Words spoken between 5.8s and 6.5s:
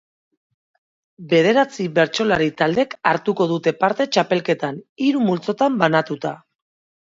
banatuta.